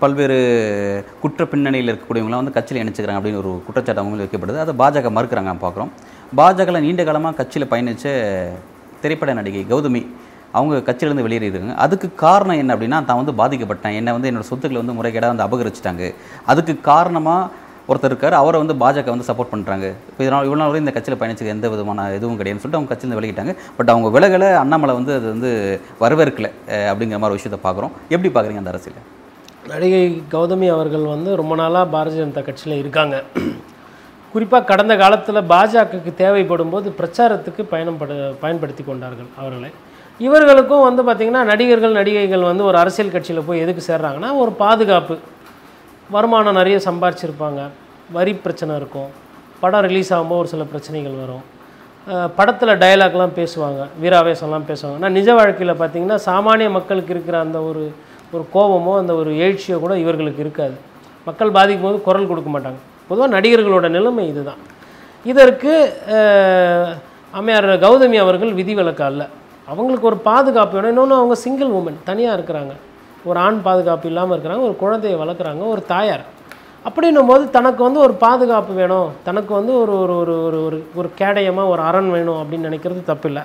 [0.00, 0.38] பல்வேறு
[1.22, 4.58] குற்ற பின்னணியில் இருக்கக்கூடியவங்களாம் வந்து கட்சியில் இணைச்சிக்கிறாங்க அப்படின்னு ஒரு குற்றச்சாட்டு வைக்கப்படுது.
[4.64, 5.92] அதை பாஜக மறுக்கிறாங்க பார்க்குறோம்.
[6.40, 8.12] பாஜகவில் நீண்ட காலமாக கட்சியில் பயணித்த
[9.04, 10.02] திரைப்பட நடிகை கௌதமி
[10.58, 13.96] அவங்க கட்சியிலேருந்து வெளியேறியிருக்காங்க அதுக்கு காரணம் என்ன அப்படின்னா தான் வந்து பாதிக்கப்பட்டேன்.
[13.98, 16.04] என்னை வந்து என்னோடய சொத்துக்களை வந்து முறைகேடாக வந்து அபகரிச்சிட்டாங்க.
[16.52, 20.92] அதுக்கு காரணமாக ஒருத்தர் இருக்கார் அவரை வந்து பாஜக வந்து சப்போர்ட் பண்ணுறாங்க இப்போ இதனால் இவ்வளோ நாள் இந்த
[20.96, 25.14] கட்சியில் பயணிச்சது எந்த விதமான இதுவும் கிடையாதுன்னு சொல்லிட்டு அவங்க கட்சியில் விலகிட்டாங்க பட் அவங்க விலகலை அண்ணாமலை வந்து
[25.18, 25.50] அது வந்து
[26.02, 26.50] வரவேற்கலை
[26.90, 27.94] அப்படிங்கிற மாதிரி விஷயத்தை பார்க்குறோம்.
[28.14, 29.02] எப்படி பார்க்குறீங்க அந்த அரசியல்?
[29.72, 30.04] நடிகை
[30.34, 33.16] கௌதமி அவர்கள் வந்து ரொம்ப நாளாக பாரதிய ஜனதா கட்சியில் இருக்காங்க.
[34.32, 39.70] குறிப்பாக கடந்த காலத்தில் பாஜகவுக்கு தேவைப்படும் போது பிரச்சாரத்துக்கு பயணப்பட பயன்படுத்தி கொண்டார்கள் அவர்களை.
[40.26, 45.16] இவர்களுக்கும் வந்து பார்த்திங்கன்னா நடிகர்கள் நடிகைகள் வந்து ஒரு அரசியல் கட்சியில் போய் எதுக்கு சேர்றாங்கன்னா ஒரு பாதுகாப்பு.
[46.14, 47.60] வருமானம் நிறைய சம்பாரிச்சிருப்பாங்க.
[48.16, 49.10] வரி பிரச்சனை இருக்கும்.
[49.62, 51.44] படம் ரிலீஸ் ஆகும்போது ஒரு சில பிரச்சனைகள் வரும்.
[52.38, 53.80] படத்தில் டயலாக்லாம் பேசுவாங்க.
[54.02, 54.96] வீராவேசம்லாம் பேசுவாங்க.
[55.00, 57.82] ஆனால் நிஜ வாழ்க்கையில் பார்த்தீங்கன்னா சாமானிய மக்களுக்கு இருக்கிற அந்த ஒரு
[58.34, 60.76] ஒரு கோபமோ அந்த ஒரு எழுச்சியோ கூட இவர்களுக்கு இருக்காது.
[61.28, 62.80] மக்கள் பாதிக்கும் போது குரல் கொடுக்க மாட்டாங்க.
[63.08, 64.60] பொதுவாக நடிகர்களோட நிலைமை இதுதான்.
[65.32, 65.72] இதற்கு
[67.38, 69.22] அம்மையார் கௌதமி அவர்கள் விதிவிலக்கு அல்ல.
[69.70, 70.92] அவங்களுக்கு ஒரு பாதுகாப்பு வேணும்.
[70.92, 72.74] இன்னொன்று அவங்க சிங்கிள் உமன் தனியாக இருக்கிறாங்க.
[73.28, 74.62] ஒரு ஆண் பாதுகாப்பு இல்லாமல் இருக்கிறாங்க.
[74.68, 75.62] ஒரு குழந்தையை வளர்க்குறாங்க.
[75.74, 76.24] ஒரு தாயார்.
[76.88, 79.08] அப்படின்னும் போது தனக்கு வந்து ஒரு பாதுகாப்பு வேணும்.
[79.26, 83.42] தனக்கு வந்து ஒரு ஒரு ஒரு ஒரு ஒரு ஒரு கேடயமாக ஒரு அரண் வேணும் அப்படின்னு நினைக்கிறது தப்பில்லை.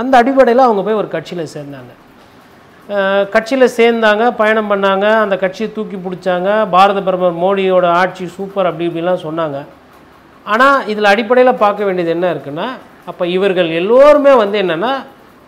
[0.00, 1.92] அந்த அடிப்படையில் அவங்க போய் ஒரு கட்சியில் சேர்ந்தாங்க.
[3.34, 9.24] கட்சியில் சேர்ந்தாங்க பயணம் பண்ணாங்க அந்த கட்சியை தூக்கி பிடிச்சாங்க பாரத பிரதமர் மோடியோட ஆட்சி சூப்பர் அப்படி இப்படிலாம்
[9.26, 9.60] சொன்னாங்க.
[10.54, 12.66] ஆனால் இதில் அடிப்படையில் பார்க்க வேண்டியது என்ன இருக்குன்னா
[13.10, 14.92] அப்போ இவர்கள் எல்லோருமே வந்து என்னென்னா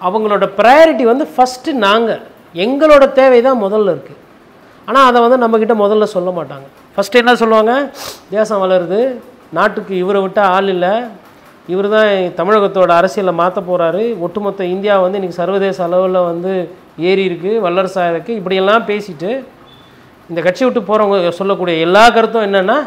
[0.00, 2.22] அவங்களோட ப்ரையாரிட்டி வந்து ஃபஸ்ட்டு நாங்கள்
[2.64, 4.22] எங்களோட தேவை தான் முதல்ல இருக்குது
[4.88, 6.66] ஆனால் அதை வந்து நம்மக்கிட்ட முதல்ல சொல்ல மாட்டாங்க.
[6.96, 7.72] ஃபஸ்ட்டு என்ன சொல்லுவாங்க?
[8.34, 9.00] தேசம் வளருது.
[9.56, 10.92] நாட்டுக்கு இவரை விட்டால் ஆள் இல்லை.
[11.72, 16.52] இவர் தான் தமிழகத்தோட அரசியலை மாற்ற போகிறாரு ஒட்டுமொத்த இந்தியா வந்து இன்றைக்கி சர்வதேச அளவில் வந்து
[17.08, 19.30] ஏறி இருக்குது வல்லரசாக இருக்குது இப்படியெல்லாம் பேசிட்டு
[20.30, 22.78] இந்த கட்சி விட்டு போகிறவங்க சொல்லக்கூடிய எல்லா கருத்தும் என்னென்னா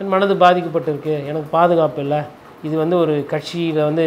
[0.00, 1.14] என் மனது பாதிக்கப்பட்டிருக்கு.
[1.30, 2.20] எனக்கு பாதுகாப்பு இல்லை.
[2.66, 4.06] இது வந்து ஒரு கட்சியில் வந்து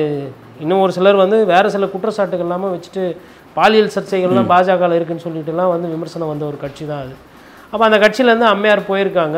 [0.64, 3.06] இன்னும் ஒரு சிலர் வந்து வேறு சில குற்றச்சாட்டுகள் இல்லாமல் வச்சுட்டு
[3.60, 7.16] பாலியல் சர்ச்சைகள்லாம் பாஜகவில் இருக்குன்னு சொல்லிட்டுலாம் வந்து விமர்சனம் வந்த ஒரு கட்சி தான் அது.
[7.76, 9.38] அப்போ அந்த கட்சியிலேருந்து அம்மையார் போயிருக்காங்க.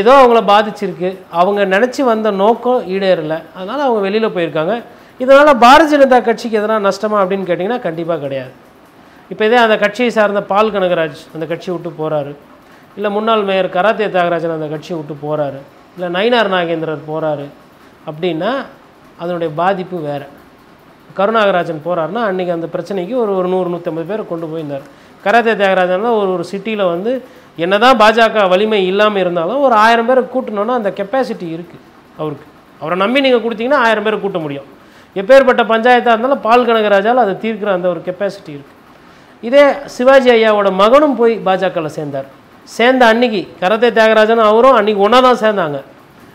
[0.00, 1.08] ஏதோ அவங்கள பாதிச்சிருக்கு.
[1.40, 3.38] அவங்க நினச்சி வந்த நோக்கம் ஈடேறலை.
[3.58, 4.74] அதனால் அவங்க வெளியில் போயிருக்காங்க.
[5.22, 8.52] இதனால் பாரதிய ஜனதா கட்சிக்கு எதனா நஷ்டமா அப்படின்னு கேட்டிங்கன்னா கண்டிப்பாக கிடையாது.
[9.32, 12.32] இப்போ இதே அந்த கட்சியை சார்ந்த பால் கனகராஜ் அந்த கட்சியை விட்டு போகிறாரு
[12.96, 15.60] இல்லை முன்னாள் மேயர் கராத்தே தியாகராஜன் அந்த கட்சியை விட்டு போகிறாரு
[15.96, 17.46] இல்லை நயினார் நாகேந்திரர் போகிறாரு
[18.10, 18.50] அப்படின்னா
[19.22, 20.26] அதனுடைய பாதிப்பு வேறு.
[21.18, 24.86] கருணாகராஜன் போகிறாருன்னா அன்றைக்கி அந்த பிரச்சனைக்கு ஒரு ஒரு நூறு நூற்றம்பது பேர் கொண்டு போயிருந்தார்.
[25.24, 27.12] கராத்தே தியாகராஜன்லாம் ஒரு ஒரு சிட்டியில் வந்து
[27.64, 31.82] என்னதான் பாஜக வலிமை இல்லாமல் இருந்தாலும் ஒரு ஆயிரம் பேரை கூட்டணுன்னா அந்த கெப்பாசிட்டி இருக்குது
[32.20, 32.46] அவருக்கு.
[32.82, 34.68] அவரை நம்பி நீங்கள் கொடுத்தீங்கன்னா ஆயிரம் பேரை கூட்ட முடியும்.
[35.20, 38.78] எப்பேற்பட்ட பஞ்சாயத்தாக இருந்தாலும் பால் கனகராஜால் அதை தீர்க்கிற அந்த ஒரு கெப்பாசிட்டி இருக்குது
[39.48, 39.64] இதே
[39.96, 42.28] சிவாஜி ஐயாவோட மகனும் போய் பாஜகவில் சேர்ந்தார்.
[42.76, 45.78] சேர்ந்த அன்னைக்கு கரத்தே தியாகராஜன் அவரும் அன்னைக்கு ஒன்றா தான் சேர்ந்தாங்க.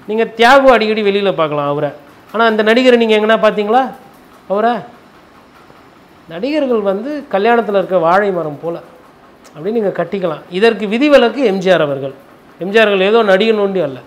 [0.10, 1.92] நீங்கள் தியாகு அடிக்கடி வெளியில் பார்க்கலாம் அவரை.
[2.34, 3.84] ஆனால் அந்த நடிகரை நீங்கள் எங்கன்னா பார்த்தீங்களா?
[4.52, 4.74] அவரை?
[6.32, 8.80] நடிகர்கள் வந்து கல்யாணத்தில் இருக்க வாழை மரம் போல்
[9.54, 10.44] அப்படின்னு நீங்கள் கட்டிக்கலாம்.
[10.58, 12.16] இதற்கு விதிவிலக்கு எம்ஜிஆர் அவர்கள்.
[12.64, 14.00] எம்ஜிஆர்கள் ஏதோ நடிகன் ஒண்டி அல்ல.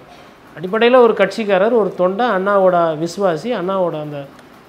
[0.58, 4.18] அடிப்படையில் ஒரு கட்சிக்காரர் ஒரு தொண்டை அண்ணாவோட விசுவாசி அண்ணாவோட அந்த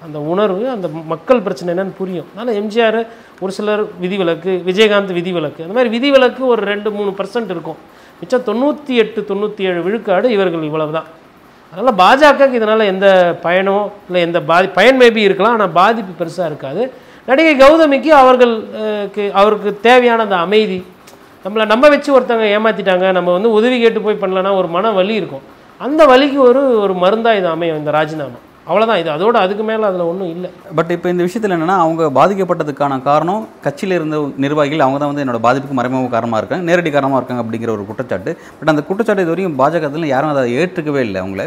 [0.04, 2.28] அந்த உணர்வு அந்த மக்கள் பிரச்சனை என்னன்னு புரியும்.
[2.30, 3.00] அதனால் எம்ஜிஆர்
[3.42, 5.60] ஒரு சிலர் விதிவிலக்கு விஜயகாந்த் விதிவிலக்கு.
[5.64, 7.78] அந்த மாதிரி விதிவிலக்கு ஒரு ரெண்டு மூணு பர்சன்ட் இருக்கும்.
[8.20, 11.08] மிச்சம் தொண்ணூற்றி எட்டு தொண்ணூற்றி ஏழு விழுக்காடு இவர்கள் இவ்வளவு தான்
[11.72, 13.06] அதனால் பாஜகவுக்கு இதனால் எந்த
[13.44, 13.78] பயனோ
[14.08, 16.82] இல்லை எந்த பாதி பயன் மேபி இருக்கலாம் ஆனால் பாதிப்பு பெருசாக இருக்காது.
[17.28, 18.54] நடிகை கௌதமிக்கு அவர்கள்
[19.40, 20.78] அவருக்கு தேவையான அந்த அமைதி
[21.44, 25.44] நம்மளை நம்ம வச்சு ஒருத்தவங்க ஏமாற்றிட்டாங்க நம்ம வந்து உதவி கேட்டு போய் பண்ணலன்னா ஒரு மன வலி இருக்கும்.
[25.84, 28.38] அந்த வலிக்கு ஒரு ஒரு மருந்தாக இது அமையும் இந்த ராஜினாமா.
[28.68, 30.48] அவ்வளோதான் இது அதோட அதுக்கு மேலே அதில் ஒன்றும் இல்லை.
[30.78, 35.40] பட் இப்போ இந்த விஷயத்தில் என்னென்னா அவங்க பாதிக்கப்பட்டதுக்கான காரணம் கட்சியில் இருந்த நிர்வாகிகள் அவங்க தான் வந்து என்னோட
[35.46, 38.32] பாதிப்புக்கு மறைமுக காரணமாக இருக்காங்க நேரடி காரணமாக இருக்காங்க அப்படிங்கிற ஒரு குற்றச்சாட்டு.
[38.58, 41.46] பட் அந்த குற்றச்சாட்டு இது வரையும் பாஜகத்தில் யாரும் அதை ஏற்றுக்கவே இல்லை அவங்கள.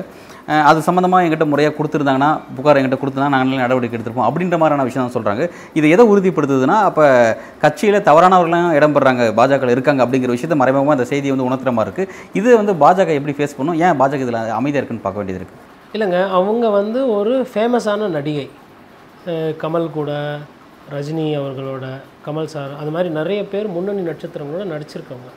[0.70, 5.16] அது சம்மந்தமாக எங்கிட்ட முறையாக கொடுத்துருந்தாங்கன்னா புகார் எங்கிட்ட கொடுத்துருந்தா நாங்கள் நடவடிக்கை எடுத்திருப்போம் அப்படின்ற மாதிரியான விஷயம் தான்
[5.16, 5.44] சொல்கிறாங்க
[5.80, 7.06] இது எதை உறுதிப்படுத்துதுன்னா அப்போ
[7.64, 12.50] கட்சியில் தவறானவர்களும் இடம்பெறாங்க பாஜக இருக்காங்க அப்படிங்கிற விஷயத்தை மறைமுகமாக அந்த செய்தியை வந்து உணர்த்துற மாதிரி இருக்குது இது
[12.62, 13.80] வந்து பாஜக எப்படி ஃபேஸ் பண்ணும்?
[13.86, 15.62] ஏன் பாஜக இதில் அமைதியாக இருக்குன்னு பார்க்க வேண்டியது இருக்குது
[15.96, 18.46] இல்லைங்க அவங்க வந்து ஒரு ஃபேமஸான நடிகை.
[19.64, 20.12] கமல் கூட
[20.94, 21.86] ரஜினி அவர்களோட
[22.26, 25.32] கமல் சார் அது மாதிரி நிறைய பேர் முன்னணி நட்சத்திரங்களோட நடிச்சிருக்கவங்க.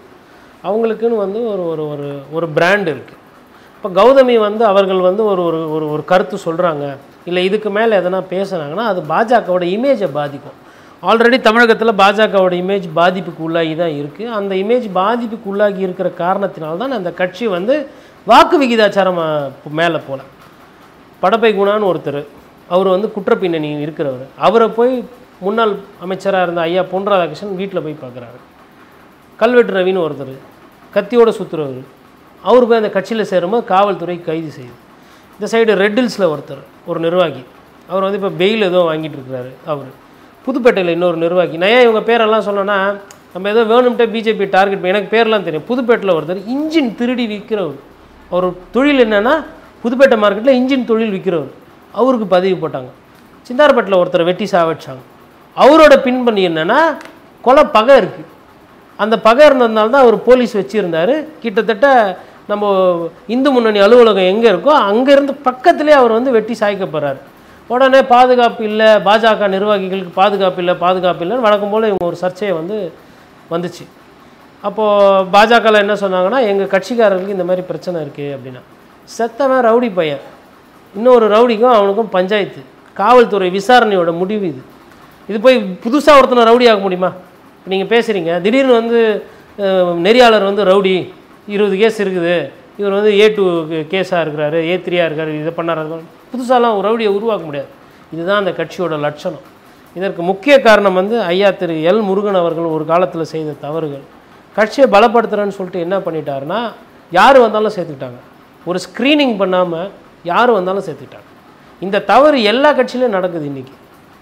[0.68, 3.24] அவங்களுக்குன்னு வந்து ஒரு ஒரு ஒரு ஒரு பிராண்ட் இருக்குது
[3.78, 8.20] இப்போ கௌதமி வந்து அவர்கள் வந்து ஒரு ஒரு ஒரு ஒரு கருத்து சொல்கிறாங்க இல்லை இதுக்கு மேலே எதனா
[8.30, 10.56] பேசுனாங்கன்னா அது பாஜகவோட இமேஜை பாதிக்கும்.
[11.02, 17.10] ஆல்ரெடி தமிழகத்தில் பாஜகவோட இமேஜ் பாதிப்புக்கு உள்ளாகி தான் இருக்குது அந்த இமேஜ் பாதிப்புக்கு உள்ளாகி இருக்கிற காரணத்தினால்தான் அந்த
[17.12, 17.88] கட்சி வந்து
[18.26, 19.20] வாக்கு விகிதாச்சாரம்
[19.70, 20.22] மேலே போகல
[21.22, 22.20] படப்பை குணான்னு ஒருத்தர்
[22.68, 24.26] அவர் வந்து குற்றப்பின்னணி இருக்கிறவர்.
[24.36, 25.04] அவரை போய்
[25.40, 28.38] முன்னாள் அமைச்சராக இருந்த ஐயா பொன் ராதாகிருஷ்ணன் வீட்டில் போய் பார்க்குறாரு
[29.36, 30.34] கல்வெட்டு ரவின்னு ஒருத்தர்
[30.94, 31.96] கத்தியோட சுற்றுறவர்
[32.44, 34.78] அவர் போய் அந்த கட்சியில் சேரும்போது காவல்துறை கைது செய்யுது
[35.36, 37.42] இந்த சைடு ரெட்டில்ஸில் ஒருத்தர் ஒரு நிர்வாகி.
[37.90, 39.90] அவர் வந்து இப்போ பெயில் ஏதோ வாங்கிட்டு இருக்கிறாரு அவர்.
[40.46, 41.56] புதுப்பேட்டையில் இன்னொரு நிர்வாகி.
[41.62, 42.78] நான் ஏன் இவங்க பேரெல்லாம் சொன்னேன்னா
[43.34, 45.66] நம்ம ஏதோ வேணும்ட்டே பிஜேபி டார்கெட் எனக்கு பேர்லாம் தெரியும்.
[45.70, 47.78] புதுப்பேட்டையில் ஒருத்தர் இன்ஜின் திருடி விற்கிறவர்
[48.30, 48.46] அவர்
[48.76, 49.34] தொழில் என்னென்னா
[49.84, 51.52] புதுப்பேட்டை மார்க்கெட்டில் இன்ஜின் தொழில் விற்கிறவர்
[52.00, 52.90] அவருக்கு பதவி போட்டாங்க.
[53.48, 55.02] சிந்தாரப்பட்டில் ஒருத்தரை வெட்டி சாவடிச்சாங்க.
[55.56, 56.80] அவரோட பின்பணி என்னென்னா
[57.46, 58.28] கொலை பகை இருக்குது
[59.04, 61.14] அந்த பகை இருந்ததுனால தான் அவர் போலீஸ் வச்சுருந்தார்.
[61.42, 61.88] கிட்டத்தட்ட
[62.50, 62.64] நம்ம
[63.34, 67.20] இந்து முன்னணி அலுவலகம் எங்கே இருக்கோ அங்கேருந்து பக்கத்துலேயே அவர் வந்து வெட்டி சாய்க்கப்படுறாரு
[67.72, 72.76] உடனே பாதுகாப்பு இல்லை பாஜக நிர்வாகிகளுக்கு பாதுகாப்பு இல்லை பாதுகாப்பு இல்லைன்னு வழக்கம் போல் இவங்க ஒரு சர்ச்சையை வந்து
[73.52, 73.84] வந்துச்சு.
[74.68, 78.62] அப்போது பாஜகவில் என்ன சொன்னாங்கன்னா எங்கள் கட்சிக்காரர்களுக்கு இந்த மாதிரி பிரச்சனை இருக்குது அப்படின்னா.
[79.16, 80.24] செத்தவன் ரவுடி பையன்.
[80.94, 82.62] இன்னொரு ரவுடிக்கும் அவனுக்கும் பஞ்சாயத்து.
[83.00, 84.62] காவல்துறை விசாரணையோட முடிவு இது.
[85.28, 87.10] இது போய் புதுசாக ஒருத்தனை ரவுடி ஆக முடியுமா?
[87.72, 89.00] நீங்கள் பேசுகிறீங்க திடீர்னு வந்து
[90.06, 90.96] நெறியாளர் வந்து ரவுடி
[91.54, 92.36] இருபது கேஸ் இருக்குது.
[92.80, 93.44] இவர் வந்து ஏ டூ
[93.92, 95.80] கேஸாக இருக்கிறாரு ஏ த்ரீயாக இருக்காரு இதை பண்ணார்.
[96.32, 97.70] புதுசாலாம் ஒரு ரவுடியை உருவாக்க முடியாது.
[98.14, 99.44] இதுதான் அந்த கட்சியோட லட்சணம்.
[99.98, 104.04] இதற்கு முக்கிய காரணம் வந்து ஐயா திரு எல் முருகன் அவர்கள் ஒரு காலத்தில் செய்த தவறுகள்.
[104.58, 106.60] கட்சியை பலப்படுத்துகிறேன்னு சொல்லிட்டு என்ன பண்ணிட்டாருன்னா
[107.18, 108.20] யார் வந்தாலும் சேர்த்துக்கிட்டாங்க.
[108.68, 109.88] ஒரு ஸ்க்ரீனிங் பண்ணாமல்
[110.32, 111.28] யார் வந்தாலும் சேர்த்துக்கிட்டாங்க.
[111.86, 113.74] இந்த தவறு எல்லா கட்சியிலையும் நடக்குது இன்னைக்கு.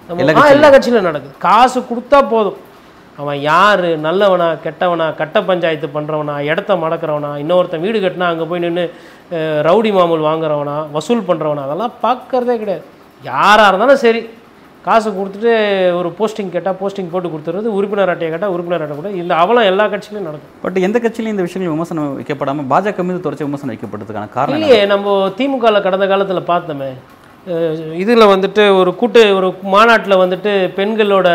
[0.09, 1.35] நம்ம எல்லா கட்சியிலும் நடக்குது.
[1.47, 2.59] காசு கொடுத்தா போதும்.
[3.21, 3.85] அவன் யார்?
[4.07, 8.85] நல்லவனா கெட்டவனா கட்ட பஞ்சாயத்து பண்ணுறவனா இடத்த மடக்கிறவனா இன்னொருத்தன் வீடு கட்டினா அங்கே போய் நின்று
[9.69, 12.85] ரவுடி மாமூல் வாங்குறவனா வசூல் பண்ணுறவனா அதெல்லாம் பார்க்கறதே கிடையாது.
[13.31, 14.21] யாராக இருந்தாலும் சரி
[14.87, 15.53] காசு கொடுத்துட்டு
[15.99, 19.85] ஒரு போஸ்டிங் கேட்டால் போஸ்டிங் போட்டு கொடுத்துறது உறுப்பினர் அட்டையை கேட்டால் உறுப்பினர் அட்டை கூட இந்த அவலம் எல்லா
[19.93, 20.53] கட்சியிலையும் நடக்கும்.
[20.65, 24.59] பட் எந்த கட்சியிலும் இந்த விஷயங்கள் விமர்சனம் வைக்கப்படாமல் பாஜக மீது தொடர்ச்சி விமர்சனம் வைக்கப்படுறதுக்கான காரணம்?
[24.59, 26.91] இல்லையே நம்ம திமுகவில் கடந்த காலத்தில் பார்த்தோமே
[28.03, 31.29] இதில் வந்துட்டு ஒரு கூட்டு ஒரு மாநாட்டில் வந்துட்டு பெண்களோட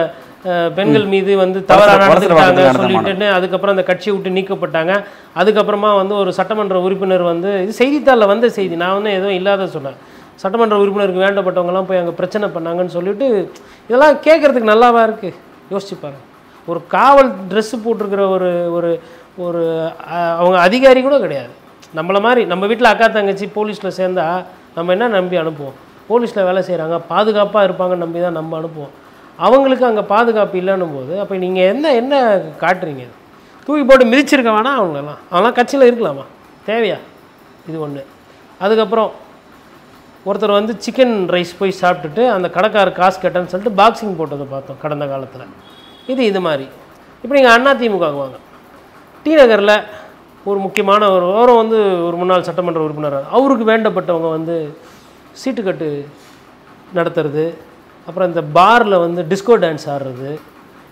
[0.78, 4.94] பெண்கள் மீது வந்து தவறாக வலசர நடந்துக்கிட்டாங்க வாக்குகள் நடந்த சொல்லிட்டு அதுக்கப்புறம் அந்த கட்சியை விட்டு நீக்கப்பட்டாங்க.
[5.42, 9.98] அதுக்கப்புறமா வந்து ஒரு சட்டமன்ற உறுப்பினர் வந்து இது செய்தித்தாளில் வந்த செய்தி நான் வந்து எதுவும் இல்லாத சொன்னேன்
[10.44, 13.28] சட்டமன்ற உறுப்பினருக்கு வேண்டப்பட்டவங்கலாம் போய் அங்கே பிரச்சனை பண்ணாங்கன்னு சொல்லிட்டு
[13.88, 15.38] இதெல்லாம் கேட்குறதுக்கு நல்லாவா இருக்குது
[15.74, 16.24] யோசிச்சு பாருங்க.
[16.72, 18.90] ஒரு காவல் ட்ரெஸ்ஸு போட்டிருக்கிற ஒரு ஒரு
[19.46, 19.62] ஒரு
[20.40, 21.52] அவங்க அதிகாரி கூட கிடையாது.
[22.00, 24.26] நம்மளை மாதிரி நம்ம வீட்டில் அக்கா தங்கச்சி போலீஸில் சேர்ந்தா
[24.76, 25.78] நம்ம என்ன நம்பி அனுப்புவோம்?
[26.10, 28.94] போலீஸில் வேலை செய்கிறாங்க பாதுகாப்பாக இருப்பாங்கன்னு நம்பி தான் நம்ம அனுப்புவோம்.
[29.46, 32.16] அவங்களுக்கு அங்கே பாதுகாப்பு இல்லைன்னும் போது அப்போ நீங்கள் என்ன என்ன
[32.64, 33.06] காட்டுறீங்க?
[33.66, 35.20] தூக்கி போட்டு மிதிச்சிருக்க வேணாம் அவங்களெல்லாம்.
[35.32, 36.26] அவங்களாம் கட்சியில் இருக்கலாமா?
[36.70, 36.98] தேவையா?
[37.70, 38.04] இது ஒன்று
[38.66, 39.12] அதுக்கப்புறம்
[40.30, 45.06] ஒருத்தர் வந்து சிக்கன் ரைஸ் போய் சாப்பிட்டுட்டு அந்த கடைக்காரர் காசு கேட்டேன்னு சொல்லிட்டு பாக்ஸிங் போட்டதை பார்த்தோம் கடந்த
[45.14, 45.48] காலத்தில்.
[46.12, 46.66] இது இது மாதிரி.
[47.24, 48.38] இப்போ நீங்கள் அண்ணா திமுக வாங்க.
[49.24, 49.76] டி நகரில்
[50.50, 53.18] ஒரு முக்கியமான ஒரு அவரும் வந்து ஒரு முன்னாள் சட்டமன்ற உறுப்பினர்.
[53.38, 54.56] அவருக்கு வேண்டப்பட்டவங்க வந்து
[55.42, 55.90] சீட்டுக்கட்டு
[56.98, 57.46] நடத்துறது
[58.08, 60.32] அப்புறம் இந்த பாரில் வந்து டிஸ்கோ டான்ஸ் ஆடுறது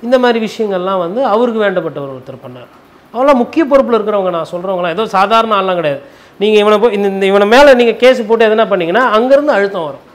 [0.06, 2.70] இந்த மாதிரி விஷயங்கள்லாம் வந்து அவருக்கு வேண்டப்பட்டவர் ஒருத்தர் பண்ணார்.
[3.14, 6.02] அவெல்லாம் முக்கிய பொறுப்பில் இருக்கிறவங்க நான் சொல்கிறவங்களாம் ஏதோ சாதாரண ஆள்லாம் கிடையாது.
[6.42, 10.06] நீங்கள் இவனை போய் இந்த இந்த இவனை மேலே நீங்கள் கேஸ் போட்டு எதனா பண்ணிங்கன்னா அங்கேருந்து அழுத்தம் வரும்.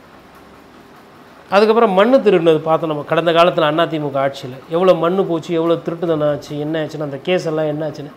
[1.55, 4.57] அதுக்கப்புறம் மண்ணு திருடினது பார்த்தோம் நம்ம கடந்த காலத்தில் அதிமுக ஆட்சியில்.
[4.75, 8.15] எவ்வளோ மண்ணு போச்சு எவ்வளோ திருட்டுதனம் ஆச்சு என்ன ஆச்சுன்னு அந்த கேஸ் எல்லாம் என்ன ஆச்சுன்னு.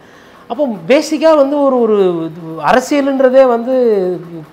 [0.51, 1.97] அப்போ பேசிக்காக வந்து ஒரு ஒரு
[2.69, 3.73] அரசியலுன்றதே வந்து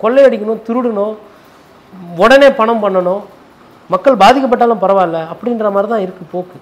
[0.03, 1.15] கொள்ளையடிக்கணும் திருடணும்
[2.23, 3.23] உடனே பணம் பண்ணணும்
[3.93, 6.59] மக்கள் பாதிக்கப்பட்டாலும் பரவாயில்ல அப்படின்ற மாதிரி தான் இருக்குது போக்கு.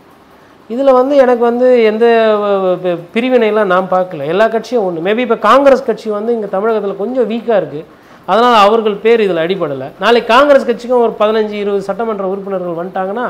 [0.74, 2.04] இதில் வந்து எனக்கு வந்து எந்த
[2.44, 4.26] பிரிவினையெல்லாம் பிரிவினைலாம் நான் பார்க்கல.
[4.32, 7.88] எல்லா கட்சியும் ஒன்று மேபி இப்போ காங்கிரஸ் கட்சி வந்து இங்கே தமிழகத்தில் கொஞ்சம் வீக்காக இருக்குது
[8.30, 9.88] அதனால் அவர்கள் பேர் இதில் அடிபடலை.
[10.02, 13.26] நாளைக்கு காங்கிரஸ் கட்சிக்கும் ஒரு பதினஞ்சு இருபது சட்டமன்ற உறுப்பினர்கள் வந்துட்டாங்கன்னா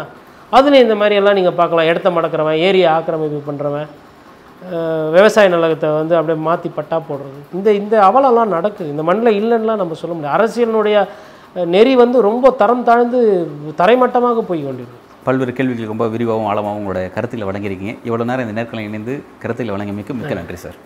[0.57, 1.89] அதுலேயும் இந்த மாதிரியெல்லாம் நீங்கள் பார்க்கலாம்.
[1.91, 3.89] இடத்த மடக்கிறவன் ஏரியை ஆக்கிரமிப்பு பண்ணுறவன்
[5.15, 7.39] விவசாய நிலத்தை வந்து அப்படியே மாற்றி பட்டா போடுறது.
[7.57, 8.89] இந்த இந்த அவலம்லாம் நடக்குது.
[8.95, 10.37] இந்த மண்ணில் இல்லைன்னா நம்ம சொல்ல முடியாது.
[10.39, 10.97] அரசியலினுடைய
[11.75, 13.19] நெறி வந்து ரொம்ப தரம் தாழ்ந்து
[13.81, 14.99] தரைமட்டமாக போய் கொண்டிருக்கு.
[15.27, 17.95] பல்வேறு கேள்விகளுக்கு ரொம்ப விரிவாகவும் ஆழமாகவும் உங்களோட கருத்தில் வழங்கியிருக்கீங்க.
[18.09, 20.79] இவ்வளோ நேரம் இந்த நேர்களை இணைந்து கருத்தில் வழங்கியமைக்கு மிக்க நன்றி சார்.